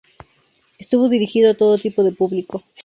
Estuvo 0.79 1.09
dirigido 1.09 1.51
a 1.51 1.53
todo 1.53 1.77
tipo 1.77 2.03
de 2.03 2.11
público. 2.11 2.63